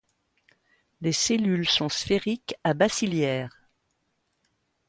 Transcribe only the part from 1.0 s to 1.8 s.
Les cellules